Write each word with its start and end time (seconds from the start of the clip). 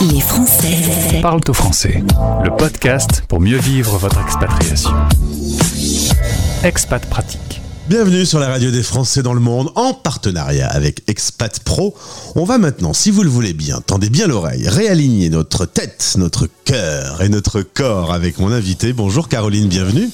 Les 0.00 0.20
Français 0.20 1.20
Parle 1.22 1.40
au 1.48 1.52
français, 1.52 2.02
le 2.42 2.50
podcast 2.56 3.22
pour 3.28 3.40
mieux 3.40 3.58
vivre 3.58 3.96
votre 3.96 4.20
expatriation. 4.20 4.90
Expat 6.64 7.06
Pratique. 7.06 7.60
Bienvenue 7.88 8.26
sur 8.26 8.40
la 8.40 8.48
radio 8.48 8.70
des 8.70 8.82
Français 8.82 9.22
dans 9.22 9.34
le 9.34 9.40
monde 9.40 9.70
en 9.76 9.94
partenariat 9.94 10.68
avec 10.68 11.02
Expat 11.08 11.60
Pro. 11.60 11.94
On 12.34 12.44
va 12.44 12.58
maintenant, 12.58 12.92
si 12.92 13.10
vous 13.10 13.22
le 13.22 13.30
voulez 13.30 13.52
bien, 13.52 13.80
tendez 13.80 14.10
bien 14.10 14.26
l'oreille, 14.26 14.68
réaligner 14.68 15.30
notre 15.30 15.64
tête, 15.64 16.14
notre 16.18 16.48
cœur 16.64 17.22
et 17.22 17.28
notre 17.28 17.62
corps 17.62 18.12
avec 18.12 18.38
mon 18.38 18.50
invité. 18.50 18.92
Bonjour 18.92 19.28
Caroline, 19.28 19.68
bienvenue. 19.68 20.10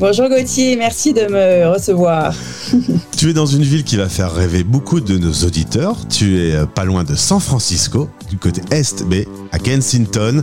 Bonjour 0.00 0.30
Gauthier, 0.30 0.76
merci 0.76 1.12
de 1.12 1.26
me 1.26 1.70
recevoir. 1.70 2.32
Tu 3.18 3.28
es 3.28 3.32
dans 3.34 3.44
une 3.44 3.62
ville 3.62 3.84
qui 3.84 3.96
va 3.98 4.08
faire 4.08 4.32
rêver 4.32 4.64
beaucoup 4.64 4.98
de 5.00 5.18
nos 5.18 5.32
auditeurs. 5.44 6.08
Tu 6.08 6.40
es 6.40 6.54
euh, 6.54 6.64
pas 6.64 6.86
loin 6.86 7.04
de 7.04 7.14
San 7.14 7.38
Francisco, 7.38 8.08
du 8.30 8.38
côté 8.38 8.62
est, 8.70 9.04
mais 9.06 9.28
à 9.52 9.58
Kensington. 9.58 10.42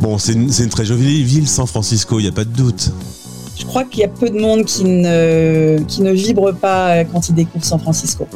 Bon, 0.00 0.16
c'est 0.16 0.32
une, 0.32 0.48
très 0.70 0.86
jolie 0.86 1.22
ville, 1.22 1.46
San 1.46 1.66
Francisco, 1.66 2.20
il 2.20 2.22
n'y 2.22 2.28
a 2.30 2.32
pas 2.32 2.46
de 2.46 2.56
doute. 2.56 2.90
Je 3.60 3.66
crois 3.66 3.84
qu'il 3.84 4.00
y 4.00 4.04
a 4.04 4.08
peu 4.08 4.30
de 4.30 4.40
monde 4.40 4.64
qui 4.64 4.84
ne, 4.84 5.78
qui 5.86 6.00
ne 6.00 6.12
vibre 6.12 6.54
pas 6.54 7.04
quand 7.04 7.28
il 7.28 7.34
découvre 7.34 7.62
San 7.64 7.78
Francisco. 7.78 8.26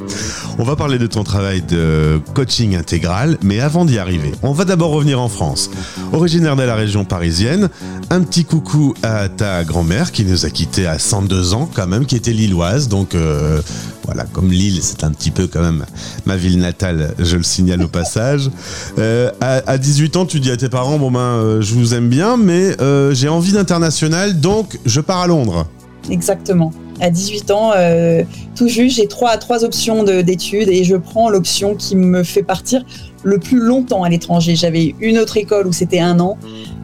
On 0.58 0.64
va 0.64 0.76
parler 0.76 0.98
de 0.98 1.06
ton 1.06 1.24
travail 1.24 1.62
de 1.62 2.20
coaching 2.34 2.76
intégral, 2.76 3.38
mais 3.42 3.58
avant 3.58 3.86
d'y 3.86 3.98
arriver, 3.98 4.32
on 4.42 4.52
va 4.52 4.66
d'abord 4.66 4.90
revenir 4.90 5.20
en 5.20 5.28
France. 5.28 5.70
Originaire 6.12 6.56
de 6.56 6.62
la 6.62 6.74
région 6.74 7.06
parisienne, 7.06 7.70
un 8.10 8.20
petit 8.20 8.44
coucou 8.44 8.94
à 9.02 9.30
ta 9.30 9.64
grand-mère 9.64 10.12
qui 10.12 10.24
nous 10.26 10.44
a 10.44 10.50
quittés 10.50 10.86
à 10.86 10.98
102 10.98 11.54
ans 11.54 11.70
quand 11.72 11.86
même, 11.86 12.04
qui 12.04 12.16
était 12.16 12.32
lilloise, 12.32 12.88
donc 12.88 13.14
euh, 13.14 13.62
voilà, 14.04 14.24
comme 14.24 14.50
Lille, 14.50 14.80
c'est 14.82 15.02
un 15.04 15.10
petit 15.10 15.30
peu 15.30 15.46
quand 15.46 15.62
même 15.62 15.84
ma 16.26 16.36
ville 16.36 16.58
natale, 16.58 17.14
je 17.18 17.36
le 17.36 17.42
signale 17.42 17.82
au 17.82 17.88
passage. 17.88 18.50
Euh, 18.98 19.30
à, 19.40 19.62
à 19.66 19.76
18 19.78 20.16
ans, 20.16 20.24
tu 20.26 20.38
dis 20.40 20.50
à 20.50 20.56
tes 20.56 20.68
parents, 20.68 20.98
bon 20.98 21.10
ben, 21.10 21.18
euh, 21.20 21.60
je 21.62 21.74
vous 21.74 21.94
aime 21.94 22.08
bien, 22.08 22.36
mais 22.36 22.80
euh, 22.80 23.12
j'ai 23.12 23.28
envie 23.28 23.52
d'international, 23.52 24.40
donc 24.40 24.78
je 24.86 25.00
pars 25.00 25.20
à 25.22 25.26
Londres. 25.26 25.66
Exactement. 26.10 26.70
À 27.00 27.10
18 27.10 27.50
ans, 27.50 27.72
euh, 27.76 28.22
tout 28.54 28.68
juste, 28.68 28.96
j'ai 28.96 29.08
trois, 29.08 29.36
trois 29.36 29.64
options 29.64 30.04
de- 30.04 30.22
d'études 30.22 30.68
et 30.68 30.84
je 30.84 30.94
prends 30.96 31.28
l'option 31.28 31.74
qui 31.74 31.96
me 31.96 32.22
fait 32.22 32.42
partir 32.44 32.84
le 33.24 33.38
plus 33.38 33.58
longtemps 33.58 34.04
à 34.04 34.08
l'étranger. 34.08 34.54
J'avais 34.54 34.94
une 35.00 35.18
autre 35.18 35.36
école 35.38 35.66
où 35.66 35.72
c'était 35.72 35.98
un 36.00 36.20
an. 36.20 36.38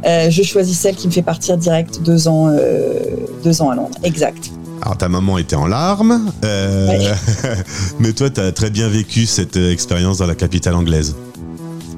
Euh, 0.06 0.30
je 0.30 0.42
choisis 0.42 0.76
celle 0.78 0.96
qui 0.96 1.06
me 1.06 1.12
fait 1.12 1.22
partir 1.22 1.56
direct 1.58 2.00
deux 2.02 2.26
ans, 2.26 2.48
euh, 2.48 2.98
deux 3.44 3.62
ans 3.62 3.70
à 3.70 3.76
Londres. 3.76 3.96
Exact. 4.02 4.50
Alors 4.82 4.96
ta 4.96 5.08
maman 5.08 5.38
était 5.38 5.56
en 5.56 5.66
larmes, 5.66 6.30
euh, 6.44 6.86
Ouais. 6.88 7.12
mais 8.00 8.12
toi, 8.12 8.30
tu 8.30 8.40
as 8.40 8.52
très 8.52 8.70
bien 8.70 8.88
vécu 8.88 9.26
cette 9.26 9.56
euh, 9.56 9.72
expérience 9.72 10.18
dans 10.18 10.26
la 10.26 10.34
capitale 10.34 10.74
anglaise. 10.74 11.14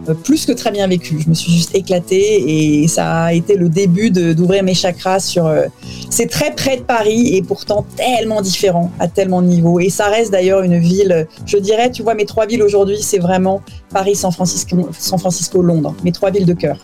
Euh, 0.08 0.14
plus 0.14 0.46
que 0.46 0.52
très 0.52 0.72
bien 0.72 0.88
vécu. 0.88 1.20
Je 1.22 1.28
me 1.28 1.34
suis 1.34 1.52
juste 1.52 1.76
éclatée 1.76 2.82
et 2.82 2.88
ça 2.88 3.22
a 3.26 3.32
été 3.32 3.54
le 3.54 3.68
début 3.68 4.10
d'ouvrir 4.10 4.64
mes 4.64 4.74
chakras 4.74 5.20
sur. 5.20 5.46
euh, 5.46 5.66
c'est 6.10 6.26
très 6.28 6.52
près 6.56 6.76
de 6.76 6.82
Paris 6.82 7.36
et 7.36 7.42
pourtant 7.42 7.86
tellement 7.96 8.42
différent 8.42 8.90
à 8.98 9.06
tellement 9.06 9.42
de 9.42 9.46
niveaux. 9.46 9.78
Et 9.78 9.88
ça 9.90 10.06
reste 10.08 10.32
d'ailleurs 10.32 10.62
une 10.62 10.78
ville. 10.78 11.28
Je 11.46 11.56
dirais, 11.58 11.90
tu 11.92 12.02
vois, 12.02 12.14
mes 12.14 12.26
trois 12.26 12.46
villes 12.46 12.62
aujourd'hui, 12.64 12.98
c'est 13.00 13.20
vraiment 13.20 13.62
Paris, 13.90 14.16
San 14.16 14.32
Francisco, 14.32 14.88
San 14.98 15.20
Francisco, 15.20 15.62
Londres. 15.62 15.94
Mes 16.02 16.10
trois 16.10 16.32
villes 16.32 16.46
de 16.46 16.54
cœur. 16.54 16.78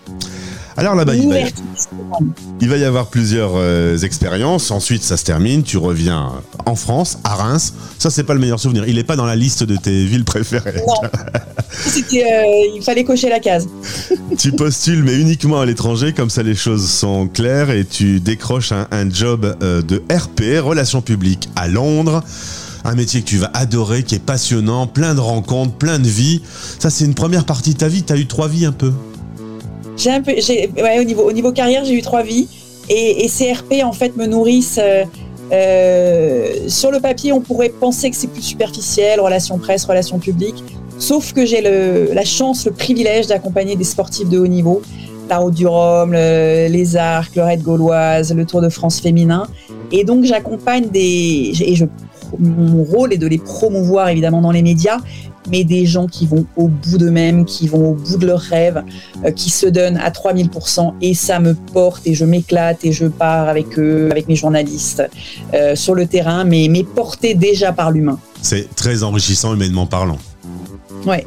Alors 0.78 0.94
là-bas, 0.94 1.14
il, 1.16 1.28
va- 1.28 1.34
L'ouverture. 1.34 1.64
il 2.60 2.68
va 2.68 2.76
y 2.76 2.84
avoir 2.84 3.08
plusieurs 3.08 3.52
euh, 3.56 3.98
expériences. 3.98 4.70
Ensuite, 4.70 5.02
ça 5.02 5.16
se 5.16 5.24
termine. 5.24 5.62
Tu 5.64 5.76
reviens 5.76 6.32
en 6.66 6.74
France, 6.76 7.18
à 7.24 7.34
Reims. 7.34 7.74
Ça, 7.98 8.10
c'est 8.10 8.22
pas 8.22 8.32
le 8.34 8.40
meilleur 8.40 8.60
souvenir. 8.60 8.84
Il 8.86 8.96
est 8.98 9.04
pas 9.04 9.16
dans 9.16 9.26
la 9.26 9.34
liste 9.36 9.64
de 9.64 9.76
tes 9.76 10.04
villes 10.06 10.24
préférées. 10.24 10.82
Non. 10.86 10.94
Euh, 12.10 12.22
il 12.74 12.82
fallait 12.82 13.04
cocher 13.04 13.28
la 13.28 13.38
case. 13.38 13.68
tu 14.38 14.52
postules, 14.52 15.04
mais 15.04 15.14
uniquement 15.16 15.60
à 15.60 15.66
l'étranger. 15.66 16.12
Comme 16.12 16.30
ça, 16.30 16.42
les 16.42 16.54
choses 16.54 16.88
sont 16.90 17.28
claires 17.28 17.70
et 17.70 17.84
tu 17.84 18.18
décroches 18.20 18.72
un, 18.72 18.86
un 18.90 19.08
job 19.10 19.56
euh, 19.62 19.80
de 19.82 20.02
RP, 20.12 20.60
relations 20.60 21.02
publiques, 21.02 21.48
à 21.54 21.68
Londres. 21.68 22.24
Un 22.84 22.94
métier 22.94 23.20
que 23.20 23.26
tu 23.26 23.36
vas 23.36 23.50
adorer, 23.54 24.02
qui 24.02 24.14
est 24.16 24.24
passionnant, 24.24 24.86
plein 24.86 25.14
de 25.14 25.20
rencontres, 25.20 25.74
plein 25.74 25.98
de 25.98 26.08
vie. 26.08 26.42
Ça, 26.78 26.90
c'est 26.90 27.04
une 27.04 27.14
première 27.14 27.44
partie 27.44 27.74
de 27.74 27.78
ta 27.78 27.88
vie. 27.88 28.02
Tu 28.02 28.12
as 28.12 28.16
eu 28.16 28.26
trois 28.26 28.48
vies 28.48 28.64
un 28.66 28.72
peu. 28.72 28.92
J'ai 29.98 30.10
un 30.10 30.22
peu, 30.22 30.32
au 30.32 31.04
niveau, 31.04 31.22
au 31.28 31.32
niveau 31.32 31.52
carrière, 31.52 31.84
j'ai 31.84 31.94
eu 31.94 32.02
trois 32.02 32.22
vies 32.22 32.46
et, 32.88 33.24
et 33.24 33.28
ces 33.28 33.52
RP 33.52 33.82
en 33.84 33.92
fait 33.92 34.16
me 34.16 34.26
nourrissent. 34.26 34.80
euh, 34.82 35.04
euh, 35.50 36.68
sur 36.68 36.90
le 36.90 37.00
papier, 37.00 37.32
on 37.32 37.40
pourrait 37.40 37.70
penser 37.70 38.10
que 38.10 38.16
c'est 38.16 38.26
plus 38.28 38.42
superficiel, 38.42 39.18
relations 39.20 39.58
presse, 39.58 39.84
relations 39.86 40.18
publiques. 40.18 40.62
Sauf 40.98 41.32
que 41.32 41.46
j'ai 41.46 41.60
la 41.62 42.24
chance, 42.24 42.66
le 42.66 42.72
privilège 42.72 43.26
d'accompagner 43.28 43.74
des 43.76 43.84
sportifs 43.84 44.28
de 44.28 44.38
haut 44.38 44.46
niveau, 44.46 44.82
la 45.30 45.38
Route 45.38 45.54
du 45.54 45.66
Rhum, 45.66 46.12
le- 46.12 46.68
les 46.68 46.96
Arcs, 46.96 47.34
le 47.36 47.42
Raid 47.42 47.62
Gauloise, 47.62 48.34
le 48.34 48.44
Tour 48.44 48.60
de 48.60 48.68
France 48.68 49.00
féminin. 49.00 49.46
Et 49.92 50.04
donc 50.04 50.24
j'accompagne 50.24 50.88
des, 50.90 51.52
et 51.60 51.74
mon 52.38 52.82
rôle 52.84 53.12
est 53.14 53.18
de 53.18 53.26
les 53.26 53.38
promouvoir 53.38 54.08
évidemment 54.10 54.42
dans 54.42 54.50
les 54.52 54.62
médias, 54.62 54.98
mais 55.50 55.64
des 55.64 55.86
gens 55.86 56.06
qui 56.06 56.26
vont 56.26 56.46
au 56.56 56.68
bout 56.68 56.98
d'eux-mêmes, 56.98 57.44
qui 57.44 57.68
vont 57.68 57.90
au 57.90 57.94
bout 57.94 58.16
de 58.16 58.26
leurs 58.26 58.40
rêves, 58.40 58.82
euh, 59.24 59.30
qui 59.30 59.50
se 59.50 59.66
donnent 59.66 59.98
à 59.98 60.10
3000% 60.10 60.94
et 61.00 61.14
ça 61.14 61.40
me 61.40 61.54
porte 61.54 62.06
et 62.06 62.14
je 62.14 62.24
m'éclate 62.24 62.84
et 62.84 62.92
je 62.92 63.06
pars 63.06 63.48
avec 63.48 63.78
eux, 63.78 64.08
avec 64.10 64.28
mes 64.28 64.36
journalistes 64.36 65.02
euh, 65.54 65.74
sur 65.74 65.94
le 65.94 66.06
terrain, 66.06 66.44
mais, 66.44 66.68
mais 66.70 66.84
porté 66.84 67.34
déjà 67.34 67.72
par 67.72 67.90
l'humain. 67.90 68.18
C'est 68.42 68.74
très 68.74 69.02
enrichissant 69.02 69.54
humainement 69.54 69.86
parlant. 69.86 70.18
Ouais. 71.06 71.26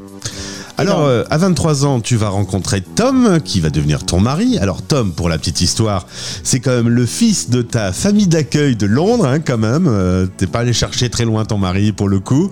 Alors, 0.77 1.05
euh, 1.05 1.23
à 1.29 1.37
23 1.37 1.85
ans, 1.85 1.99
tu 1.99 2.15
vas 2.15 2.29
rencontrer 2.29 2.81
Tom, 2.81 3.39
qui 3.43 3.59
va 3.59 3.69
devenir 3.69 4.03
ton 4.03 4.19
mari. 4.19 4.57
Alors, 4.59 4.81
Tom, 4.81 5.11
pour 5.11 5.29
la 5.29 5.37
petite 5.37 5.61
histoire, 5.61 6.07
c'est 6.43 6.59
quand 6.59 6.71
même 6.71 6.89
le 6.89 7.05
fils 7.05 7.49
de 7.49 7.61
ta 7.61 7.91
famille 7.91 8.27
d'accueil 8.27 8.75
de 8.75 8.87
Londres, 8.87 9.25
hein, 9.25 9.39
quand 9.39 9.57
même. 9.57 9.87
Euh, 9.87 10.25
T'es 10.37 10.47
pas 10.47 10.59
allé 10.59 10.73
chercher 10.73 11.09
très 11.09 11.25
loin 11.25 11.45
ton 11.45 11.57
mari, 11.57 11.91
pour 11.91 12.09
le 12.09 12.19
coup. 12.19 12.49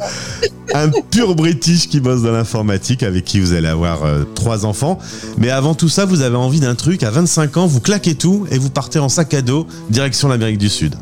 Un 0.73 0.89
pur 0.89 1.35
British 1.35 1.87
qui 1.87 1.99
bosse 1.99 2.21
dans 2.21 2.31
l'informatique, 2.31 3.01
avec 3.01 3.25
qui 3.25 3.39
vous 3.39 3.53
allez 3.53 3.67
avoir 3.67 4.03
euh, 4.03 4.23
trois 4.35 4.65
enfants. 4.65 4.99
Mais 5.37 5.49
avant 5.49 5.73
tout 5.73 5.89
ça, 5.89 6.05
vous 6.05 6.21
avez 6.21 6.35
envie 6.35 6.59
d'un 6.59 6.75
truc. 6.75 7.03
À 7.03 7.09
25 7.09 7.57
ans, 7.57 7.67
vous 7.67 7.79
claquez 7.79 8.15
tout 8.15 8.45
et 8.51 8.59
vous 8.59 8.69
partez 8.69 8.99
en 8.99 9.09
sac 9.09 9.33
à 9.33 9.41
dos, 9.41 9.65
direction 9.89 10.27
l'Amérique 10.27 10.59
du 10.59 10.69
Sud. 10.69 10.95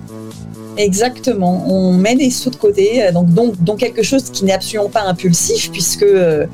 Exactement. 0.78 1.66
On 1.68 1.94
met 1.94 2.16
des 2.16 2.30
sous 2.30 2.50
de 2.50 2.56
côté, 2.56 3.04
euh, 3.04 3.12
donc, 3.12 3.28
donc, 3.64 3.80
quelque 3.80 4.04
chose 4.04 4.30
qui 4.30 4.46
n'est 4.46 4.54
absolument 4.54 4.90
pas 4.90 5.02
impulsif, 5.04 5.72
puisque 5.72 6.04
euh, 6.04 6.46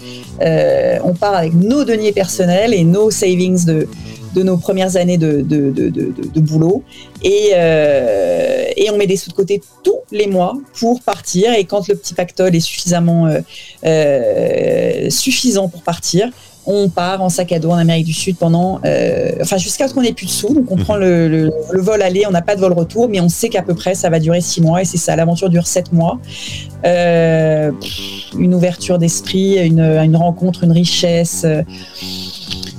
euh, 0.41 1.00
on 1.03 1.13
part 1.13 1.35
avec 1.35 1.53
nos 1.53 1.84
deniers 1.84 2.13
personnels 2.13 2.73
et 2.73 2.83
nos 2.83 3.12
savings 3.12 3.66
de, 3.66 3.88
nos 4.35 4.57
premières 4.57 4.95
années 4.95 5.17
de, 5.17 5.41
boulot. 6.39 6.83
Et, 7.23 7.53
on 8.91 8.97
met 8.97 9.07
des 9.07 9.17
sous 9.17 9.29
de 9.31 9.35
côté 9.35 9.62
tous 9.83 10.01
les 10.12 10.28
mois 10.28 10.56
pour 10.79 11.01
partir. 11.01 11.53
Et 11.53 11.66
quand 11.66 11.88
le 11.88 11.95
petit 11.95 12.13
pactole 12.13 12.56
est 12.56 12.59
suffisamment 12.59 13.28
suffisant 15.09 15.67
pour 15.67 15.81
partir, 15.81 16.29
on 16.66 16.88
part 16.90 17.22
en 17.22 17.29
sac 17.29 17.51
à 17.51 17.59
dos 17.59 17.72
en 17.72 17.75
Amérique 17.78 18.06
du 18.06 18.13
Sud 18.13 18.38
pendant, 18.38 18.79
euh, 18.85 19.31
enfin 19.41 19.57
jusqu'à 19.57 19.88
ce 19.88 19.94
qu'on 19.94 20.01
ait 20.01 20.13
plus 20.13 20.25
de 20.28 20.31
sous. 20.31 20.53
Donc 20.53 20.72
on 20.72 20.78
prend 20.78 20.96
le, 20.96 21.28
le- 21.28 21.51
le 21.72 21.81
vol 21.81 22.01
aller, 22.01 22.25
on 22.28 22.31
n'a 22.31 22.41
pas 22.41 22.56
de 22.56 22.62
vol 22.62 22.74
retour, 22.74 23.09
mais 23.09 23.19
on 23.19 23.29
sait 23.29 23.50
qu'à 23.50 23.62
peu 23.62 23.74
près 23.74 23.96
ça 23.96 24.09
va 24.09 24.19
durer 24.19 24.41
six 24.41 24.62
mois 24.62 24.81
et 24.81 24.85
c'est 24.85 24.97
ça. 24.97 25.16
L'aventure 25.16 25.50
dure 25.50 25.68
sept 25.68 25.91
mois. 25.91 26.19
Euh, 26.85 27.72
une 28.38 28.53
ouverture 28.56 28.97
d'esprit, 28.97 29.57
une, 29.66 29.79
une 29.81 30.16
rencontre, 30.16 30.63
une 30.63 30.72
richesse. 30.72 31.46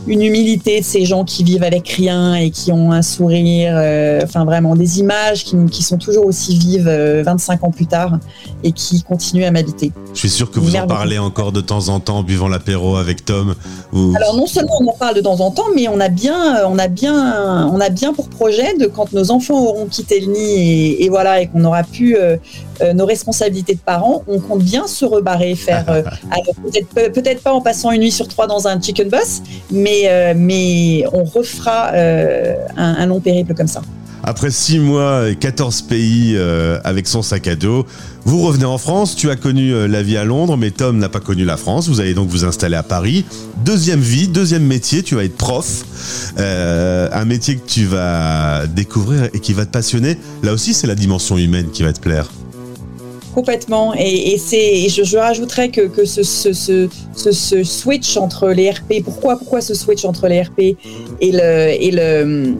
Euh, 0.07 0.11
une 0.13 0.23
humilité 0.23 0.81
de 0.81 0.85
ces 0.85 1.05
gens 1.05 1.25
qui 1.25 1.45
vivent 1.45 1.63
avec 1.63 1.89
rien 1.89 2.35
et 2.35 2.51
qui 2.51 2.73
ont 2.73 2.93
un 2.93 3.03
sourire, 3.03 3.75
euh, 3.77 4.21
enfin 4.23 4.45
vraiment 4.45 4.77
des 4.77 5.01
images 5.01 5.45
qui, 5.45 5.57
qui 5.71 5.83
sont 5.83 5.99
toujours 5.99 6.27
aussi 6.27 6.57
vives 6.57 6.89
euh, 6.89 7.23
25 7.25 7.65
ans 7.65 7.71
plus 7.71 7.87
tard 7.87 8.19
et 8.63 8.73
qui 8.73 9.03
continuent 9.03 9.45
à 9.45 9.51
m'habiter. 9.51 9.93
Je 10.13 10.19
suis 10.19 10.31
sûr 10.31 10.51
que 10.51 10.61
vous 10.61 10.77
en 10.77 10.87
parlez 10.87 11.19
encore 11.19 11.53
de 11.53 11.61
temps 11.61 11.89
en 11.89 12.01
temps, 12.01 12.19
en 12.19 12.23
buvant 12.23 12.49
l'apéro 12.49 12.97
avec 12.97 13.25
Tom. 13.25 13.55
Ou... 13.93 14.13
Alors 14.17 14.37
non 14.37 14.47
seulement 14.47 14.75
on 14.81 14.89
en 14.89 14.97
parle 14.97 15.17
de 15.17 15.21
temps 15.21 15.41
en 15.41 15.51
temps, 15.51 15.67
mais 15.75 15.89
on 15.89 16.01
a 16.01 16.09
bien, 16.09 16.67
on 16.67 16.79
a 16.79 16.89
bien, 16.89 17.69
on 17.73 17.81
a 17.81 17.89
bien 17.89 18.13
pour 18.13 18.29
projet 18.29 18.77
de 18.79 18.87
quand 18.87 19.13
nos 19.13 19.31
enfants 19.31 19.61
auront 19.61 19.87
quitté 19.87 20.21
le 20.21 20.33
nid 20.33 20.41
et, 20.41 21.05
et 21.05 21.09
voilà 21.09 21.41
et 21.41 21.47
qu'on 21.47 21.65
aura 21.65 21.83
pu 21.83 22.17
euh, 22.17 22.37
euh, 22.74 22.74
nos 22.95 23.07
responsabilités 23.07 23.75
de 23.75 23.81
parents, 23.81 24.23
on 24.29 24.39
compte 24.41 24.63
bien 24.63 24.87
se 24.87 25.05
rebarrer, 25.05 25.55
faire 25.55 25.85
euh, 25.89 26.03
peut-être 26.65 26.89
peut- 26.89 27.13
peut-être 27.13 27.43
pas 27.43 27.53
en 27.53 27.61
passant 27.61 27.91
une 27.93 28.01
nuit 28.03 28.11
sur 28.13 28.29
trois 28.29 28.47
dans 28.47 28.67
un 28.69 28.81
chicken 28.81 29.09
bus, 29.09 29.43
mais 29.71 30.03
euh, 30.07 30.35
mais 30.37 31.05
on 31.13 31.25
refera 31.25 31.91
euh, 31.95 32.55
un, 32.77 32.95
un 32.99 33.07
long 33.07 33.21
périple 33.21 33.55
comme 33.55 33.69
ça. 33.69 33.83
Après 34.27 34.51
6 34.51 34.79
mois 34.79 35.29
et 35.29 35.37
14 35.37 35.83
pays 35.83 36.33
euh, 36.35 36.79
avec 36.83 37.07
son 37.07 37.21
sac 37.21 37.47
à 37.47 37.57
dos, 37.57 37.85
vous 38.25 38.41
revenez 38.41 38.65
en 38.65 38.79
France. 38.79 39.17
Tu 39.17 39.29
as 39.29 39.37
connu 39.37 39.75
euh, 39.75 39.87
la 39.87 40.03
vie 40.03 40.17
à 40.17 40.25
Londres, 40.25 40.57
mais 40.57 40.71
Tom 40.71 40.97
n'a 40.97 41.11
pas 41.11 41.21
connu 41.21 41.45
la 41.45 41.59
France. 41.59 41.89
Vous 41.91 42.01
allez 42.01 42.15
donc 42.15 42.31
vous 42.31 42.47
installer 42.47 42.77
à 42.77 42.83
Paris. 42.83 43.27
Deuxième 43.67 44.01
vie, 44.01 44.27
deuxième 44.29 44.65
métier, 44.65 45.03
tu 45.03 45.15
vas 45.15 45.25
être 45.25 45.37
prof. 45.37 45.85
Euh, 46.39 47.11
un 47.13 47.27
métier 47.27 47.57
que 47.57 47.67
tu 47.67 47.85
vas 47.85 48.67
découvrir 48.67 49.29
et 49.35 49.41
qui 49.41 49.53
va 49.53 49.67
te 49.67 49.71
passionner. 49.71 50.17
Là 50.43 50.55
aussi, 50.55 50.73
c'est 50.73 50.87
la 50.87 50.95
dimension 50.95 51.37
humaine 51.37 51.67
qui 51.71 51.83
va 51.83 51.93
te 51.93 52.01
plaire. 52.01 52.31
Complètement. 53.35 53.95
Et, 53.95 54.39
c'est, 54.39 54.89
je, 54.89 55.03
je, 55.03 55.19
rajouterais 55.19 55.69
que, 55.69 56.05
ce, 56.05 56.23
ce, 56.23 56.53
ce, 56.53 56.89
ce, 57.33 57.65
switch 57.65 58.17
entre 58.17 58.49
les 58.51 58.71
RP, 58.71 59.03
pourquoi, 59.05 59.37
pourquoi 59.37 59.61
ce 59.61 59.75
switch 59.75 60.05
entre 60.05 60.29
les 60.29 60.43
RP 60.43 60.61
et 60.61 60.77
le, 61.33 61.69
et 61.71 61.91
le, 61.91 62.55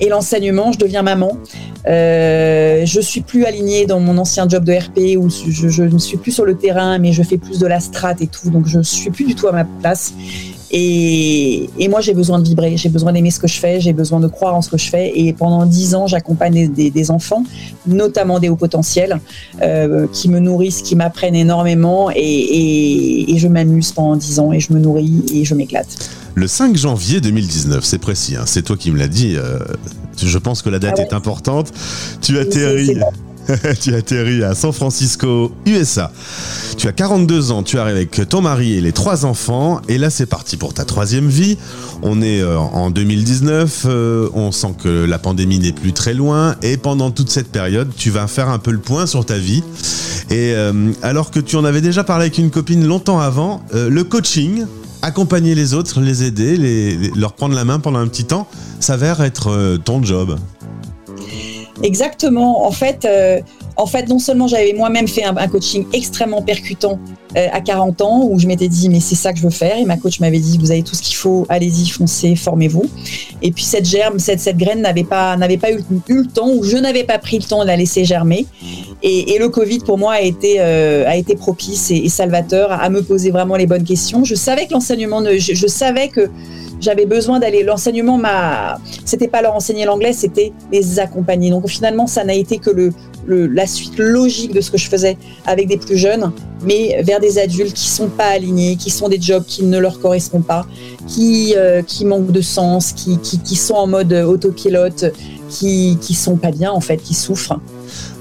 et 0.00 0.08
l'enseignement, 0.08 0.72
je 0.72 0.78
deviens 0.78 1.02
maman. 1.02 1.38
Euh, 1.86 2.84
je 2.84 3.00
suis 3.00 3.22
plus 3.22 3.44
alignée 3.44 3.86
dans 3.86 4.00
mon 4.00 4.18
ancien 4.18 4.48
job 4.48 4.64
de 4.64 4.72
RP 4.72 5.16
où 5.16 5.30
je, 5.30 5.82
ne 5.82 5.98
suis 5.98 6.18
plus 6.18 6.32
sur 6.32 6.44
le 6.44 6.54
terrain, 6.54 6.98
mais 6.98 7.12
je 7.12 7.22
fais 7.22 7.38
plus 7.38 7.58
de 7.58 7.66
la 7.66 7.80
strat 7.80 8.14
et 8.20 8.26
tout, 8.26 8.50
donc 8.50 8.66
je 8.66 8.80
suis 8.80 9.10
plus 9.10 9.24
du 9.24 9.34
tout 9.34 9.48
à 9.48 9.52
ma 9.52 9.64
place. 9.64 10.12
Et, 10.70 11.88
moi, 11.88 12.00
j'ai 12.00 12.14
besoin 12.14 12.38
de 12.38 12.44
vibrer, 12.44 12.76
j'ai 12.76 12.88
besoin 12.88 13.12
d'aimer 13.12 13.30
ce 13.30 13.40
que 13.40 13.48
je 13.48 13.58
fais, 13.58 13.80
j'ai 13.80 13.92
besoin 13.92 14.20
de 14.20 14.28
croire 14.28 14.54
en 14.54 14.62
ce 14.62 14.68
que 14.68 14.76
je 14.76 14.88
fais. 14.88 15.12
Et 15.14 15.32
pendant 15.32 15.64
dix 15.64 15.94
ans, 15.94 16.06
j'accompagne 16.06 16.68
des, 16.68 17.10
enfants, 17.10 17.44
notamment 17.86 18.38
des 18.38 18.48
hauts 18.48 18.56
potentiels, 18.56 19.20
euh, 19.62 20.06
qui 20.12 20.28
me 20.28 20.38
nourrissent, 20.38 20.82
qui 20.82 20.96
m'apprennent 20.96 21.36
énormément. 21.36 22.10
Et, 22.14 23.32
et 23.32 23.38
je 23.38 23.48
m'amuse 23.48 23.92
pendant 23.92 24.16
dix 24.16 24.38
ans 24.38 24.52
et 24.52 24.60
je 24.60 24.72
me 24.72 24.78
nourris 24.78 25.24
et 25.32 25.44
je 25.44 25.54
m'éclate. 25.54 26.10
Le 26.34 26.46
5 26.46 26.76
janvier 26.76 27.20
2019, 27.20 27.84
c'est 27.84 27.98
précis, 27.98 28.36
hein, 28.36 28.44
c'est 28.46 28.62
toi 28.62 28.76
qui 28.76 28.90
me 28.90 28.98
l'as 28.98 29.08
dit. 29.08 29.34
Euh, 29.36 29.58
je 30.22 30.38
pense 30.38 30.62
que 30.62 30.68
la 30.68 30.78
date 30.78 30.96
ah 30.98 31.02
est 31.02 31.12
importante. 31.12 31.72
Tu 32.20 32.38
atterris. 32.38 33.00
tu 33.80 33.94
atterris 33.94 34.42
à 34.42 34.54
San 34.54 34.72
Francisco, 34.72 35.52
USA. 35.66 36.12
Tu 36.76 36.86
as 36.88 36.92
42 36.92 37.50
ans, 37.50 37.62
tu 37.62 37.78
arrives 37.78 37.96
avec 37.96 38.28
ton 38.28 38.40
mari 38.40 38.74
et 38.74 38.80
les 38.80 38.92
trois 38.92 39.24
enfants, 39.24 39.80
et 39.88 39.98
là 39.98 40.10
c'est 40.10 40.26
parti 40.26 40.56
pour 40.56 40.74
ta 40.74 40.84
troisième 40.84 41.28
vie. 41.28 41.58
On 42.02 42.22
est 42.22 42.40
euh, 42.40 42.58
en 42.58 42.90
2019, 42.90 43.86
euh, 43.86 44.28
on 44.34 44.52
sent 44.52 44.74
que 44.82 45.04
la 45.04 45.18
pandémie 45.18 45.58
n'est 45.58 45.72
plus 45.72 45.92
très 45.92 46.14
loin, 46.14 46.56
et 46.62 46.76
pendant 46.76 47.10
toute 47.10 47.30
cette 47.30 47.48
période, 47.48 47.90
tu 47.96 48.10
vas 48.10 48.26
faire 48.26 48.48
un 48.48 48.58
peu 48.58 48.70
le 48.70 48.78
point 48.78 49.06
sur 49.06 49.24
ta 49.24 49.38
vie. 49.38 49.62
Et 50.30 50.54
alors 51.00 51.30
que 51.30 51.40
tu 51.40 51.56
en 51.56 51.64
avais 51.64 51.80
déjà 51.80 52.04
parlé 52.04 52.26
avec 52.26 52.36
une 52.36 52.50
copine 52.50 52.86
longtemps 52.86 53.18
avant, 53.18 53.62
le 53.72 54.04
coaching, 54.04 54.66
accompagner 55.02 55.54
les 55.54 55.74
autres, 55.74 56.00
les 56.00 56.24
aider, 56.24 57.10
leur 57.16 57.32
prendre 57.32 57.54
la 57.54 57.64
main 57.64 57.78
pendant 57.78 57.98
un 57.98 58.08
petit 58.08 58.24
temps, 58.24 58.48
s'avère 58.80 59.20
être 59.22 59.50
euh, 59.50 59.76
ton 59.78 60.02
job. 60.02 60.38
Exactement. 61.82 62.66
En 62.66 62.72
fait, 62.72 63.04
euh, 63.04 63.40
en 63.76 63.86
fait, 63.86 64.08
non 64.08 64.18
seulement 64.18 64.48
j'avais 64.48 64.72
moi-même 64.72 65.08
fait 65.08 65.24
un, 65.24 65.48
coaching 65.48 65.86
extrêmement 65.92 66.42
percutant 66.42 66.98
à 67.34 67.60
40 67.60 68.00
ans, 68.00 68.28
où 68.30 68.38
je 68.38 68.46
m'étais 68.46 68.68
dit, 68.68 68.88
mais 68.88 69.00
c'est 69.00 69.14
ça 69.14 69.32
que 69.32 69.38
je 69.38 69.44
veux 69.44 69.50
faire. 69.50 69.76
Et 69.78 69.84
ma 69.84 69.96
coach 69.96 70.20
m'avait 70.20 70.38
dit, 70.38 70.58
vous 70.58 70.70
avez 70.70 70.82
tout 70.82 70.94
ce 70.94 71.02
qu'il 71.02 71.16
faut, 71.16 71.46
allez-y, 71.48 71.88
foncez, 71.88 72.36
formez-vous. 72.36 72.84
Et 73.42 73.52
puis 73.52 73.64
cette 73.64 73.84
germe, 73.84 74.18
cette, 74.18 74.40
cette 74.40 74.56
graine 74.56 74.80
n'avait 74.80 75.04
pas, 75.04 75.36
n'avait 75.36 75.58
pas 75.58 75.70
eu, 75.70 75.80
le 76.08 76.26
temps, 76.26 76.50
ou 76.50 76.64
je 76.64 76.76
n'avais 76.76 77.04
pas 77.04 77.18
pris 77.18 77.38
le 77.38 77.44
temps 77.44 77.62
de 77.62 77.66
la 77.66 77.76
laisser 77.76 78.04
germer. 78.04 78.46
Et, 79.02 79.36
le 79.38 79.48
Covid, 79.48 79.78
pour 79.80 79.98
moi, 79.98 80.14
a 80.14 80.20
été, 80.20 80.56
euh, 80.58 81.06
a 81.06 81.16
été 81.16 81.36
propice 81.36 81.90
et, 81.90 82.08
salvateur 82.08 82.72
à, 82.72 82.88
me 82.90 83.02
poser 83.02 83.30
vraiment 83.30 83.56
les 83.56 83.66
bonnes 83.66 83.84
questions. 83.84 84.24
Je 84.24 84.34
savais 84.34 84.66
que 84.66 84.72
l'enseignement, 84.72 85.22
je, 85.24 85.54
je 85.54 85.66
savais 85.66 86.08
que 86.08 86.28
j'avais 86.80 87.06
besoin 87.06 87.38
d'aller. 87.38 87.62
L'enseignement 87.62 88.18
m'a, 88.18 88.78
c'était 89.04 89.28
pas 89.28 89.42
leur 89.42 89.54
enseigner 89.54 89.84
l'anglais, 89.84 90.12
c'était 90.12 90.52
les 90.72 90.98
accompagner. 90.98 91.50
Donc 91.50 91.68
finalement, 91.68 92.06
ça 92.06 92.24
n'a 92.24 92.34
été 92.34 92.58
que 92.58 92.70
le, 92.70 92.92
la 93.28 93.66
suite 93.66 93.98
logique 93.98 94.54
de 94.54 94.60
ce 94.60 94.70
que 94.70 94.78
je 94.78 94.88
faisais 94.88 95.16
avec 95.46 95.68
des 95.68 95.76
plus 95.76 95.96
jeunes, 95.96 96.32
mais 96.64 97.00
vers 97.02 97.20
des 97.20 97.38
adultes 97.38 97.74
qui 97.74 97.88
sont 97.88 98.08
pas 98.08 98.26
alignés, 98.26 98.76
qui 98.76 98.90
sont 98.90 99.08
des 99.08 99.20
jobs 99.20 99.44
qui 99.46 99.64
ne 99.64 99.78
leur 99.78 100.00
correspondent 100.00 100.46
pas, 100.46 100.66
qui, 101.06 101.54
euh, 101.56 101.82
manquent 102.04 102.32
de 102.32 102.40
sens, 102.40 102.92
qui, 102.92 103.56
sont 103.56 103.74
en 103.74 103.86
mode 103.86 104.12
autopilote, 104.12 105.04
qui, 105.48 105.96
qui 106.00 106.14
sont 106.14 106.36
pas 106.36 106.50
bien 106.50 106.72
en 106.72 106.80
fait, 106.80 106.96
qui 106.98 107.14
souffrent. 107.14 107.60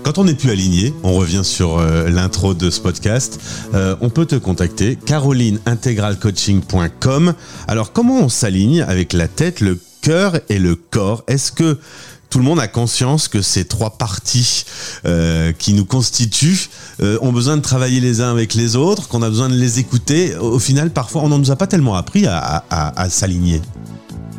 Quand 0.03 0.19
on 0.19 0.23
n'est 0.23 0.35
plus 0.35 0.51
aligné, 0.51 0.93
on 1.03 1.15
revient 1.15 1.43
sur 1.43 1.79
euh, 1.79 2.07
l'intro 2.09 2.53
de 2.53 2.69
ce 2.69 2.79
podcast, 2.79 3.41
euh, 3.73 3.97
on 3.99 4.09
peut 4.09 4.25
te 4.25 4.35
contacter 4.35 4.95
carolineintegralcoaching.com. 4.95 7.33
Alors 7.67 7.91
comment 7.91 8.21
on 8.21 8.29
s'aligne 8.29 8.83
avec 8.83 9.11
la 9.11 9.27
tête, 9.27 9.59
le 9.59 9.77
cœur 10.01 10.39
et 10.47 10.59
le 10.59 10.75
corps? 10.75 11.25
Est-ce 11.27 11.51
que 11.51 11.77
tout 12.29 12.39
le 12.39 12.43
monde 12.43 12.59
a 12.59 12.67
conscience 12.67 13.27
que 13.27 13.41
ces 13.41 13.65
trois 13.65 13.91
parties 13.91 14.65
euh, 15.05 15.51
qui 15.51 15.73
nous 15.73 15.85
constituent 15.85 16.69
ont 17.21 17.31
besoin 17.31 17.57
de 17.57 17.61
travailler 17.61 17.99
les 17.99 18.21
uns 18.21 18.31
avec 18.31 18.53
les 18.53 18.75
autres, 18.75 19.07
qu'on 19.07 19.21
a 19.21 19.29
besoin 19.29 19.49
de 19.49 19.55
les 19.55 19.79
écouter. 19.79 20.35
Au 20.35 20.59
final, 20.59 20.89
parfois, 20.89 21.21
on 21.23 21.29
ne 21.29 21.37
nous 21.37 21.51
a 21.51 21.55
pas 21.55 21.67
tellement 21.67 21.95
appris 21.95 22.25
à 22.27 23.07
s'aligner. 23.09 23.61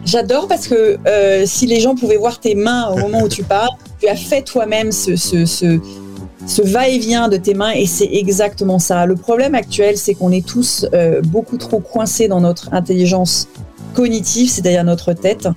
J'adore 0.05 0.49
parce 0.49 0.67
que 0.67 0.99
si 1.47 1.67
les 1.67 1.81
gens 1.81 1.95
pouvaient 1.95 2.17
voir 2.17 2.41
tes 2.41 2.55
mains 2.55 2.89
au 2.89 2.99
moment 2.99 3.23
où 3.23 3.29
tu 3.29 3.43
parles, 3.45 3.69
tu 4.01 4.09
as 4.09 4.17
fait 4.17 4.43
toi-même 4.43 4.93
ce, 4.93 5.17
ce, 5.17 5.45
ce, 5.45 6.63
va-et-vient 6.63 7.29
de 7.29 7.37
tes 7.37 7.55
mains 7.55 7.73
et 7.73 7.87
c'est 7.87 8.09
exactement 8.13 8.79
ça. 8.79 9.07
Le 9.07 9.17
problème 9.17 9.55
actuel, 9.55 9.97
c'est 9.97 10.15
qu'on 10.15 10.33
est 10.33 10.47
tous 10.47 10.87
euh, 10.95 11.21
beaucoup 11.23 11.59
trop 11.59 11.81
coincés 11.81 12.29
dans 12.29 12.41
notre 12.41 12.73
intelligence 12.73 13.49
cognitive, 13.95 14.49
c'est-à-dire 14.49 14.85
notre 14.85 15.13
tête, 15.13 15.49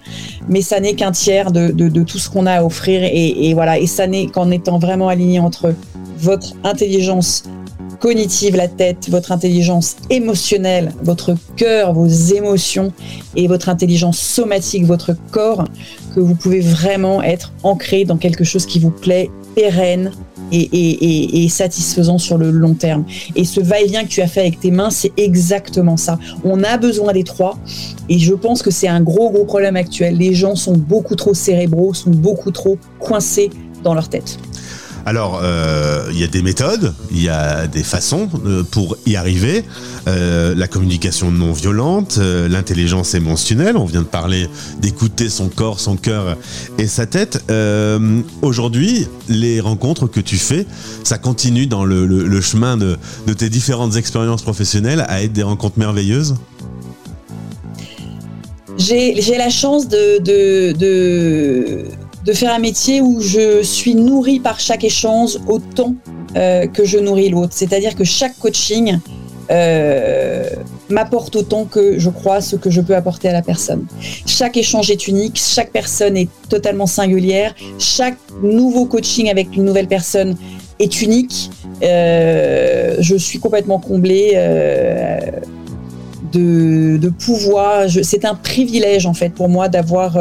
mais 0.48 0.62
ça 0.62 0.80
n'est 0.80 0.96
qu'un 0.96 1.12
tiers 1.12 1.52
de, 1.52 2.04
tout 2.04 2.18
ce 2.18 2.30
qu'on 2.30 2.46
a 2.46 2.54
à 2.54 2.64
offrir 2.64 3.02
et 3.04 3.54
voilà, 3.54 3.78
et 3.80 3.88
ça 3.88 4.08
n'est 4.08 4.28
qu'en 4.28 4.52
étant 4.52 4.80
vraiment 4.80 5.08
aligné 5.08 5.40
entre 5.40 5.74
votre 6.18 6.54
intelligence 6.64 7.44
cognitive, 8.02 8.56
la 8.56 8.68
tête, 8.68 9.10
votre 9.10 9.32
intelligence 9.32 9.96
émotionnelle, 10.10 10.92
votre 11.04 11.36
cœur, 11.56 11.94
vos 11.94 12.08
émotions 12.08 12.92
et 13.36 13.48
votre 13.48 13.70
intelligence 13.70 14.18
somatique, 14.18 14.86
votre 14.86 15.16
corps, 15.32 15.66
que 16.16 16.20
vous 16.20 16.36
pouvez 16.36 16.60
vraiment 16.60 17.22
être 17.22 17.54
ancré 17.64 18.04
dans 18.04 18.18
quelque 18.18 18.44
chose 18.44 18.66
qui 18.66 18.80
vous 18.80 18.90
plaît, 18.90 19.30
pérenne 19.56 20.12
et, 20.52 21.48
satisfaisant 21.50 22.18
sur 22.18 22.38
le 22.38 22.52
long 22.52 22.74
terme. 22.74 23.06
Et 23.36 23.44
ce 23.44 23.62
va-et-vient 23.62 24.04
que 24.04 24.10
tu 24.10 24.22
as 24.22 24.28
fait 24.28 24.42
avec 24.42 24.60
tes 24.60 24.72
mains, 24.72 24.90
c'est 24.90 25.12
exactement 25.18 25.98
ça. 25.98 26.18
On 26.44 26.64
a 26.64 26.78
besoin 26.78 27.14
des 27.14 27.24
trois 27.24 27.58
et 28.10 28.20
je 28.20 28.34
pense 28.34 28.62
que 28.62 28.72
c'est 28.72 28.88
un 28.88 29.02
gros, 29.02 29.30
gros 29.32 29.46
problème 29.46 29.76
actuel. 29.76 30.18
Les 30.18 30.34
gens 30.34 30.56
sont 30.56 30.78
beaucoup 30.78 31.16
trop 31.16 31.34
cérébraux, 31.34 31.94
sont 31.94 32.12
beaucoup 32.12 32.52
trop 32.52 32.78
coincés 33.00 33.50
dans 33.84 33.94
leur 33.94 34.10
tête. 34.10 34.38
Alors, 35.06 35.40
euh, 35.42 36.10
il 36.12 36.20
y 36.20 36.24
a 36.24 36.28
des 36.28 36.42
méthodes, 36.42 36.94
il 37.12 37.22
y 37.22 37.30
a 37.30 37.68
des 37.68 37.84
façons 37.84 38.30
euh, 38.46 38.64
pour 38.64 38.98
y 39.06 39.16
arriver. 39.16 39.64
Euh, 40.08 40.54
la 40.56 40.68
communication 40.68 41.32
non 41.32 41.54
violente, 41.54 42.18
l'intelligence 42.18 43.14
émotionnelle, 43.14 43.78
on 43.78 43.86
vient 43.86 44.02
de 44.02 44.08
parler 44.08 44.48
d'écouter 44.80 45.30
son 45.30 45.50
corps, 45.50 45.80
son 45.80 45.96
cœur 45.96 46.38
et 46.78 46.88
sa 46.88 47.06
tête. 47.06 47.44
Aujourd'hui, 48.42 49.08
les 49.30 49.60
rencontres 49.60 50.08
que 50.08 50.20
tu 50.20 50.38
fais, 50.38 50.66
ça 51.04 51.18
continue 51.18 51.68
dans 51.68 51.86
le, 51.86 52.42
chemin 52.42 52.78
de, 52.78 52.98
tes 53.38 53.50
différentes 53.50 53.96
expériences 53.96 54.42
professionnelles 54.42 55.06
à 55.08 55.24
être 55.24 55.34
des 55.34 55.44
rencontres 55.44 55.80
merveilleuses? 55.80 56.36
J'ai 58.78 59.38
la 59.38 59.50
chance 59.50 59.88
de, 59.88 60.20
faire 62.34 62.54
un 62.54 62.60
métier 62.60 63.02
où 63.02 63.20
je 63.20 63.64
suis 63.64 63.96
nourrie 63.96 64.40
par 64.40 64.60
chaque 64.60 64.84
échange 64.84 65.38
autant 65.48 65.96
euh, 66.36 66.68
que 66.68 66.86
je 66.86 66.98
nourris 66.98 67.30
l'autre. 67.30 67.54
C'est-à-dire 67.54 67.96
que 67.96 68.04
chaque 68.04 68.38
coaching 68.38 69.00
euh, 69.50 70.50
m'apporte 70.90 71.36
autant 71.36 71.66
que 71.66 72.00
je 72.00 72.10
crois 72.10 72.42
ce 72.42 72.56
que 72.56 72.70
je 72.70 72.80
peux 72.80 72.96
apporter 72.96 73.28
à 73.28 73.34
la 73.34 73.42
personne. 73.42 73.86
Chaque 74.26 74.56
échange 74.56 74.92
est 74.92 75.08
unique, 75.08 75.42
chaque 75.44 75.72
personne 75.72 76.16
est 76.16 76.30
totalement 76.48 76.86
singulière, 76.86 77.54
chaque 77.80 78.18
nouveau 78.42 78.86
coaching 78.86 79.30
avec 79.30 79.56
une 79.56 79.66
nouvelle 79.66 79.88
personne 79.88 80.38
est 80.80 81.02
unique. 81.02 81.50
Euh, 81.84 82.96
je 83.00 83.16
suis 83.16 83.40
complètement 83.40 83.80
comblée. 83.80 84.36
De, 86.32 86.96
de, 86.96 87.10
pouvoir. 87.10 87.90
C'est 88.04 88.24
un 88.24 88.36
privilège 88.36 89.06
en 89.06 89.14
fait 89.14 89.32
pour 89.34 89.50
moi 89.50 89.68
d'avoir 89.68 90.18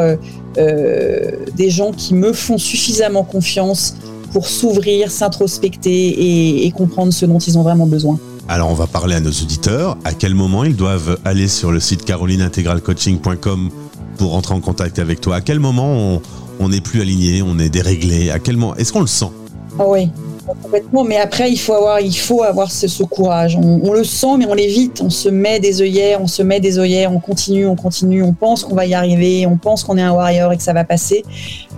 des 0.55 1.69
gens 1.69 1.91
qui 1.91 2.13
me 2.13 2.33
font 2.33 2.57
suffisamment 2.57 3.23
confiance 3.23 3.95
pour 4.31 4.47
s'ouvrir, 4.47 5.11
s'introspecter 5.11 6.65
et, 6.65 6.71
comprendre 6.71 7.11
ce 7.11 7.25
dont 7.25 7.39
ils 7.39 7.57
ont 7.57 7.63
vraiment 7.63 7.87
besoin. 7.87 8.19
Alors 8.47 8.69
on 8.69 8.73
va 8.73 8.87
parler 8.87 9.15
à 9.15 9.19
nos 9.19 9.29
auditeurs. 9.29 9.97
À 10.03 10.13
quel 10.13 10.35
moment 10.35 10.63
ils 10.63 10.75
doivent 10.75 11.19
aller 11.25 11.47
sur 11.47 11.71
le 11.71 11.79
site 11.79 12.05
carolineintegralcoaching.com 12.05 13.69
pour 14.17 14.31
rentrer 14.31 14.53
en 14.53 14.61
contact 14.61 14.99
avec 14.99 15.21
toi? 15.21 15.37
À 15.37 15.41
quel 15.41 15.59
moment 15.59 16.21
on 16.59 16.69
n'est 16.69 16.81
plus 16.81 17.01
aligné, 17.01 17.41
on 17.41 17.59
est 17.59 17.69
déréglé? 17.69 18.29
À 18.29 18.39
quel 18.39 18.57
moment 18.57 18.75
Est-ce 18.75 18.91
qu'on 18.91 19.01
le 19.01 19.07
sent? 19.07 19.31
Ah 19.79 19.83
oui, 19.87 20.09
complètement. 20.45 21.03
Mais 21.03 21.17
après, 21.17 21.51
il 21.51 21.57
faut 21.57 21.73
avoir, 21.73 21.99
il 21.99 22.15
faut 22.15 22.43
avoir 22.43 22.71
ce, 22.71 23.03
courage. 23.03 23.55
On, 23.55 23.91
le 23.91 24.03
sent, 24.03 24.37
mais 24.37 24.45
on 24.45 24.53
l'évite. 24.53 25.01
On 25.01 25.09
se 25.09 25.29
met 25.29 25.59
des 25.59 25.81
œillères, 25.81 26.21
on 26.21 26.27
se 26.27 26.43
met 26.43 26.59
des 26.59 26.79
œillères, 26.79 27.11
on 27.11 27.19
continue, 27.19 27.67
on 27.67 27.75
continue. 27.75 28.23
On 28.23 28.33
pense 28.33 28.63
qu'on 28.63 28.75
va 28.75 28.85
y 28.85 28.93
arriver, 28.93 29.45
on 29.45 29.57
pense 29.57 29.83
qu'on 29.83 29.97
est 29.97 30.01
un 30.01 30.13
warrior 30.13 30.51
et 30.53 30.57
que 30.57 30.63
ça 30.63 30.73
va 30.73 30.83
passer. 30.83 31.23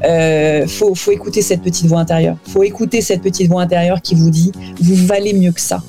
Euh, 0.03 0.67
faut, 0.67 0.93
écouter 1.11 1.41
cette 1.41 1.61
petite 1.61 1.85
voix 1.85 1.99
intérieure. 1.99 2.37
Faut 2.45 2.63
écouter 2.63 3.01
cette 3.01 3.21
petite 3.21 3.49
voix 3.49 3.61
intérieure 3.61 4.01
qui 4.01 4.15
vous 4.15 4.29
dit 4.29 4.51
vous 4.79 4.95
valez 4.95 5.33
mieux 5.33 5.51
que 5.51 5.61
ça. 5.61 5.81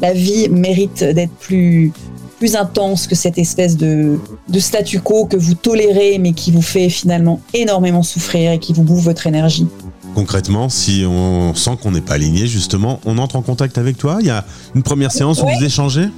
La 0.00 0.12
vie 0.12 0.48
mérite 0.48 1.04
d'être 1.04 1.32
plus 1.32 1.92
plus 2.38 2.56
intense 2.56 3.06
que 3.06 3.14
cette 3.14 3.38
espèce 3.38 3.76
de, 3.76 4.18
de 4.48 4.58
statu 4.58 4.98
quo 4.98 5.26
que 5.26 5.36
vous 5.36 5.54
tolérez 5.54 6.18
mais 6.18 6.32
qui 6.32 6.50
vous 6.50 6.60
fait 6.60 6.88
finalement 6.88 7.40
énormément 7.54 8.02
souffrir 8.02 8.50
et 8.50 8.58
qui 8.58 8.72
vous 8.72 8.82
bouffe 8.82 9.04
votre 9.04 9.28
énergie. 9.28 9.68
Concrètement, 10.14 10.68
si 10.68 11.04
on 11.08 11.54
sent 11.54 11.78
qu'on 11.82 11.92
n'est 11.92 12.02
pas 12.02 12.14
aligné, 12.14 12.46
justement, 12.46 13.00
on 13.06 13.18
entre 13.18 13.36
en 13.36 13.42
contact 13.42 13.78
avec 13.78 13.96
toi. 13.96 14.18
Il 14.20 14.26
y 14.26 14.30
a 14.30 14.44
une 14.74 14.82
première 14.82 15.10
séance 15.10 15.42
où 15.42 15.46
vous 15.46 15.64
échangez? 15.64 16.08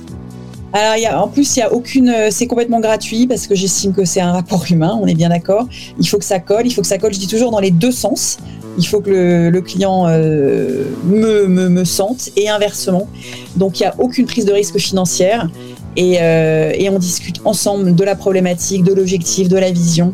Alors, 0.73 0.97
y 0.97 1.07
a, 1.07 1.23
en 1.23 1.29
plus, 1.29 1.57
il 1.57 1.61
y 1.61 1.63
a 1.63 1.73
aucune. 1.73 2.13
C'est 2.31 2.49
complètement 2.49 2.81
gratuit 2.81 3.29
parce 3.29 3.47
que 3.47 3.55
j'estime 3.55 3.93
que 3.93 4.05
c'est 4.05 4.21
un 4.21 4.33
rapport 4.33 4.65
humain. 4.69 4.99
On 5.01 5.07
est 5.07 5.15
bien 5.15 5.29
d'accord. 5.29 5.69
Il 6.01 6.09
faut 6.09 6.19
que 6.19 6.25
ça 6.25 6.41
colle. 6.41 6.67
Il 6.67 6.73
faut 6.73 6.81
que 6.81 6.89
ça 6.89 6.99
colle. 6.99 7.15
Je 7.15 7.21
dis 7.21 7.29
toujours 7.29 7.53
dans 7.53 7.61
les 7.61 7.71
deux 7.71 7.93
sens. 7.93 8.39
Il 8.77 8.85
faut 8.85 9.01
que 9.01 9.51
le, 9.53 9.61
client 9.61 10.07
euh, 10.09 10.87
me, 11.05 11.47
me, 11.47 11.69
me, 11.69 11.85
sente 11.85 12.31
et 12.37 12.49
inversement. 12.49 13.09
Donc, 13.55 13.79
il 13.79 13.85
n'y 13.85 13.87
a 13.87 13.95
aucune 13.99 14.27
prise 14.27 14.47
de 14.47 14.53
risque 14.53 14.79
financière 14.79 15.49
et, 15.97 16.17
euh, 16.21 16.73
et, 16.75 16.91
on 16.91 16.99
discute 16.99 17.41
ensemble 17.45 17.95
de 17.95 18.03
la 18.03 18.17
problématique, 18.17 18.83
de 18.83 18.93
l'objectif, 18.93 19.49
de 19.49 19.57
la 19.57 19.71
vision 19.71 20.13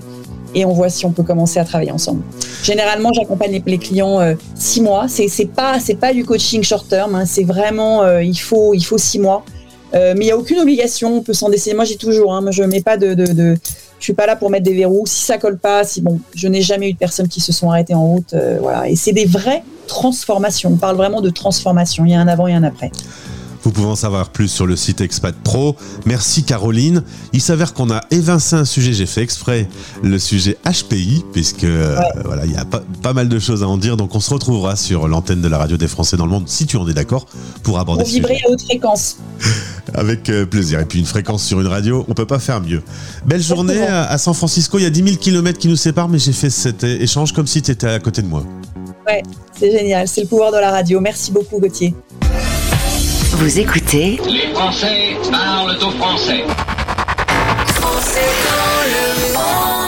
et 0.54 0.64
on 0.64 0.72
voit 0.72 0.88
si 0.88 1.06
on 1.06 1.12
peut 1.12 1.22
commencer 1.22 1.58
à 1.58 1.64
travailler 1.64 1.92
ensemble. 1.92 2.22
Généralement, 2.62 3.12
j'accompagne 3.12 3.62
les, 3.64 3.78
clients 3.78 4.20
euh, 4.20 4.34
six 4.54 4.80
mois. 4.80 5.06
C'est 5.08 5.46
pas 5.46 5.78
c'est 5.80 5.94
pas 5.94 6.12
du 6.12 6.24
coaching 6.24 6.62
short 6.62 6.88
term. 6.88 7.14
Hein. 7.14 7.24
C'est 7.26 7.44
vraiment 7.44 8.18
il 8.18 8.38
faut 8.38 8.74
il 8.74 8.84
faut 8.84 8.98
six 8.98 9.18
mois 9.18 9.44
euh, 9.94 10.14
mais 10.16 10.24
il 10.24 10.26
n'y 10.26 10.32
a 10.32 10.36
aucune 10.36 10.60
obligation, 10.60 11.16
on 11.16 11.22
peut 11.22 11.32
s'en 11.32 11.48
décider. 11.48 11.74
Moi, 11.74 11.84
j'ai 11.84 11.96
toujours, 11.96 12.34
hein, 12.34 12.44
je 12.50 12.62
mets 12.62 12.80
pas 12.80 12.96
de, 12.96 13.14
de, 13.14 13.26
de, 13.26 13.56
je 13.98 14.04
suis 14.04 14.12
pas 14.12 14.26
là 14.26 14.36
pour 14.36 14.50
mettre 14.50 14.64
des 14.64 14.74
verrous. 14.74 15.06
Si 15.06 15.24
ça 15.24 15.38
colle 15.38 15.58
pas, 15.58 15.84
si 15.84 16.00
bon, 16.00 16.20
je 16.34 16.48
n'ai 16.48 16.62
jamais 16.62 16.90
eu 16.90 16.92
de 16.92 16.98
personnes 16.98 17.28
qui 17.28 17.40
se 17.40 17.52
sont 17.52 17.70
arrêtées 17.70 17.94
en 17.94 18.06
route, 18.06 18.32
euh, 18.34 18.58
voilà. 18.60 18.88
Et 18.88 18.96
c'est 18.96 19.12
des 19.12 19.26
vraies 19.26 19.62
transformations. 19.86 20.70
On 20.72 20.76
parle 20.76 20.96
vraiment 20.96 21.20
de 21.20 21.30
transformation. 21.30 22.04
Il 22.04 22.12
y 22.12 22.14
a 22.14 22.20
un 22.20 22.28
avant 22.28 22.46
et 22.46 22.54
un 22.54 22.62
après. 22.62 22.92
Vous 23.62 23.72
pouvez 23.72 23.88
en 23.88 23.96
savoir 23.96 24.30
plus 24.30 24.48
sur 24.48 24.66
le 24.66 24.76
site 24.76 25.00
Expat 25.00 25.34
Pro. 25.34 25.76
Merci 26.06 26.44
Caroline. 26.44 27.02
Il 27.32 27.40
s'avère 27.40 27.74
qu'on 27.74 27.90
a 27.90 28.02
évincé 28.10 28.56
un 28.56 28.64
sujet, 28.64 28.92
j'ai 28.92 29.06
fait 29.06 29.22
exprès 29.22 29.68
le 30.02 30.18
sujet 30.18 30.56
HPI, 30.64 31.24
puisque 31.32 31.64
euh, 31.64 31.98
voilà, 32.24 32.46
il 32.46 32.52
y 32.52 32.56
a 32.56 32.64
pas, 32.64 32.82
pas, 33.02 33.12
mal 33.12 33.28
de 33.28 33.38
choses 33.38 33.62
à 33.62 33.68
en 33.68 33.76
dire. 33.76 33.96
Donc 33.96 34.14
on 34.14 34.20
se 34.20 34.32
retrouvera 34.32 34.76
sur 34.76 35.08
l'antenne 35.08 35.42
de 35.42 35.48
la 35.48 35.58
radio 35.58 35.76
des 35.76 35.88
Français 35.88 36.16
dans 36.16 36.24
le 36.24 36.32
monde, 36.32 36.48
si 36.48 36.66
tu 36.66 36.76
en 36.76 36.88
es 36.88 36.94
d'accord, 36.94 37.26
pour 37.62 37.78
aborder 37.78 38.04
pour 38.04 38.10
vibrer 38.10 38.38
à 38.46 38.50
haute 38.50 38.62
fréquence. 38.62 39.18
Avec 39.94 40.28
euh, 40.30 40.46
plaisir. 40.46 40.80
Et 40.80 40.84
puis 40.84 40.98
une 40.98 41.06
fréquence 41.06 41.44
sur 41.44 41.60
une 41.60 41.66
radio, 41.66 42.04
on 42.08 42.14
peut 42.14 42.26
pas 42.26 42.38
faire 42.38 42.60
mieux. 42.60 42.82
Belle 43.26 43.42
journée 43.42 43.82
à, 43.82 44.16
San 44.18 44.34
Francisco. 44.34 44.78
Il 44.78 44.84
y 44.84 44.86
a 44.86 44.90
10 44.90 45.04
000 45.04 45.16
km 45.16 45.58
qui 45.58 45.68
nous 45.68 45.76
séparent, 45.76 46.08
mais 46.08 46.18
j'ai 46.18 46.32
fait 46.32 46.50
cet 46.50 46.84
échange 46.84 47.32
comme 47.32 47.46
si 47.46 47.60
tu 47.60 47.70
étais 47.70 47.88
à 47.88 47.98
côté 47.98 48.22
de 48.22 48.26
moi. 48.26 48.44
Ouais, 49.06 49.22
c'est 49.58 49.70
génial. 49.70 50.06
C'est 50.08 50.22
le 50.22 50.28
pouvoir 50.28 50.52
de 50.52 50.58
la 50.58 50.70
radio. 50.70 51.00
Merci 51.00 51.32
beaucoup, 51.32 51.58
Gauthier. 51.58 51.94
Vous 53.32 53.60
écoutez 53.60 54.20
Les 54.26 54.52
Français 54.52 55.16
parlent 55.30 55.76
au 55.76 55.90
français. 55.92 56.44
Français 57.68 58.28
dans 58.44 58.82
le 58.86 59.32
monde. 59.34 59.79